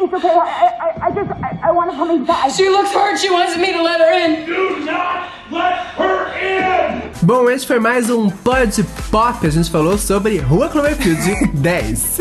It's 0.00 0.14
okay. 0.14 0.28
I, 0.30 0.68
I, 0.80 1.08
I 1.08 1.10
just, 1.12 1.30
I, 1.42 1.68
I 1.68 1.72
want 1.72 1.90
to 1.90 1.96
come 1.96 2.10
inside. 2.10 2.52
She 2.52 2.68
looks 2.68 2.92
hurt. 2.92 3.18
She 3.18 3.30
wants 3.30 3.56
me 3.56 3.72
to 3.72 3.82
let 3.82 4.00
her 4.00 4.12
in. 4.12 4.46
Do 4.46 4.84
not 4.84 5.28
let 5.50 5.78
her 5.96 6.32
in! 6.38 7.02
Bom, 7.22 7.50
esse 7.50 7.66
foi 7.66 7.78
mais 7.80 8.08
um 8.10 8.30
Pod 8.30 8.84
Pop. 9.10 9.46
A 9.46 9.50
gente 9.50 9.70
falou 9.70 9.96
sobre 9.98 10.38
Rua 10.38 10.68
Cloverfield 10.68 11.50
10. 11.54 12.18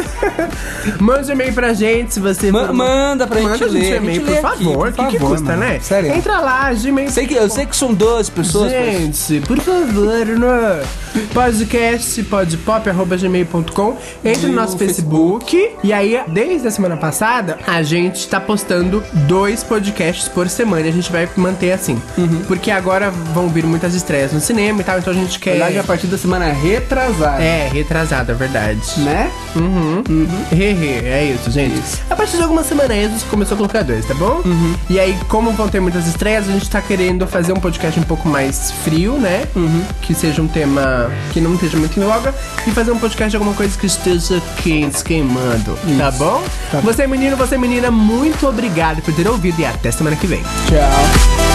Mande 1.00 1.29
um 1.29 1.34
e-mail 1.34 1.53
pra 1.53 1.74
gente 1.74 2.13
se 2.13 2.20
você 2.20 2.51
Ma- 2.51 2.72
manda 2.72 3.27
pra 3.27 3.39
gente 3.39 3.50
Manda 3.50 3.65
um 3.74 3.77
e-mail, 3.77 4.22
por 4.22 4.29
lê 4.32 4.41
favor. 4.41 4.91
por 4.94 5.03
O 5.06 5.08
que, 5.08 5.17
que 5.17 5.20
custa, 5.20 5.46
mano. 5.46 5.60
né? 5.60 5.79
Sério. 5.82 6.13
Entra 6.13 6.39
lá, 6.39 6.72
Gmail. 6.74 7.10
Sei 7.12 7.27
que, 7.27 7.34
eu 7.36 7.50
sei 7.50 7.65
que 7.65 7.75
são 7.75 7.94
12 7.94 8.32
pessoas. 8.32 8.72
Gente, 8.72 9.41
por 9.48 9.60
favor, 9.60 10.25
no 10.27 11.27
podcast 11.34 12.24
podpop.gmail.com 12.24 13.98
Entre 14.24 14.44
no 14.48 14.53
No 14.53 14.62
nosso 14.62 14.77
Facebook. 14.77 15.72
E 15.84 15.91
aí, 15.94 16.20
desde 16.27 16.67
a 16.67 16.72
semana 16.72 16.98
passada, 16.98 17.58
a 17.67 17.82
gente 17.84 18.27
tá 18.27 18.39
postando 18.39 19.03
dois 19.27 19.63
podcasts 19.63 20.27
por 20.27 20.48
semana. 20.50 20.86
E 20.86 20.89
a 20.89 20.94
gente 20.94 21.12
vai 21.12 21.27
manter 21.36 21.72
assim. 21.72 22.01
Uhum. 22.17 22.41
Porque 22.48 22.72
agora 22.72 23.12
vão 23.12 23.50
vir 23.50 23.65
muitas 23.65 23.94
estreias 23.94 24.32
no 24.32 24.39
cinema 24.39 24.82
e 24.82 24.84
tal. 24.84 25.00
Então 25.00 25.12
a 25.12 25.15
gente 25.15 25.39
quer. 25.39 25.51
verdade, 25.51 25.79
a 25.79 25.84
partir 25.84 26.08
da 26.08 26.17
semana 26.17 26.51
retrasada. 26.79 27.43
É, 27.43 27.69
retrasada, 27.72 28.31
é 28.31 28.36
verdade. 28.36 28.81
Né? 28.98 29.31
Uhum. 29.55 30.03
Hehe, 30.51 31.05
é 31.05 31.36
isso, 31.36 31.51
gente. 31.51 31.81
A 32.10 32.15
partir 32.15 32.38
de 32.38 32.43
algumas 32.43 32.65
semanas 32.65 32.91
a 32.91 32.96
gente 32.96 33.25
começou 33.25 33.55
a 33.55 33.57
colocar 33.57 33.84
dois, 33.84 34.05
tá 34.05 34.13
bom? 34.13 34.41
Uhum. 34.46 34.75
E 34.89 35.00
aí, 35.00 35.17
como 35.27 35.51
vão 35.51 35.67
ter 35.67 35.79
muitas 35.79 36.07
estreias, 36.07 36.48
a 36.48 36.51
gente 36.51 36.69
tá 36.69 36.81
querendo 36.81 37.27
fazer 37.27 37.53
um 37.53 37.60
podcast 37.60 38.00
um 38.00 38.03
pouco 38.03 38.27
mais 38.27 38.72
frio, 38.84 39.13
né? 39.13 39.46
Uhum. 39.55 39.84
Que 40.01 40.13
seja 40.13 40.41
um 40.41 40.48
tema 40.48 41.12
que 41.31 41.41
não 41.41 41.53
esteja 41.55 41.77
muito 41.77 42.00
em 42.00 42.03
voga. 42.03 42.34
E 42.65 42.72
fazer 42.72 42.91
um 42.91 43.00
podcast 43.00 43.31
de 43.31 43.36
alguma 43.38 43.55
coisa 43.55 43.77
que 43.77 43.86
esteja 43.86 44.41
quente, 44.63 45.03
queimando. 45.03 45.77
Tá 45.98 46.12
bom? 46.12 46.43
Você, 46.84 47.07
menino, 47.07 47.36
você, 47.36 47.57
menina, 47.57 47.89
muito 47.89 48.48
obrigado 48.48 49.01
por 49.01 49.13
ter 49.13 49.27
ouvido 49.27 49.60
e 49.60 49.65
até 49.65 49.91
semana 49.91 50.15
que 50.15 50.27
vem. 50.27 50.41
Tchau. 50.67 51.47